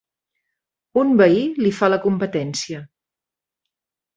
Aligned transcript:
Un 1.01 1.11
veí 1.19 1.43
li 1.65 1.73
fa 1.81 1.91
la 1.95 1.99
competència. 2.07 2.81